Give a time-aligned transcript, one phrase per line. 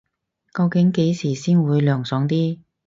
[0.51, 2.57] 究竟幾時先會涼爽啲